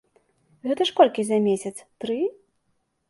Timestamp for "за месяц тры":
1.27-2.17